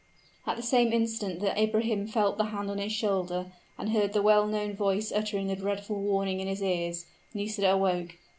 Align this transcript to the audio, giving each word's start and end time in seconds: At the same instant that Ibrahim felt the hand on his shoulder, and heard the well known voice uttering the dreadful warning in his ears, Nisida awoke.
At 0.47 0.57
the 0.57 0.63
same 0.63 0.91
instant 0.93 1.41
that 1.41 1.59
Ibrahim 1.61 2.07
felt 2.07 2.39
the 2.39 2.45
hand 2.45 2.71
on 2.71 2.79
his 2.79 2.91
shoulder, 2.91 3.51
and 3.77 3.91
heard 3.91 4.13
the 4.13 4.23
well 4.23 4.47
known 4.47 4.75
voice 4.75 5.11
uttering 5.11 5.45
the 5.45 5.55
dreadful 5.55 6.01
warning 6.01 6.39
in 6.39 6.47
his 6.47 6.63
ears, 6.63 7.05
Nisida 7.35 7.73
awoke. 7.73 8.15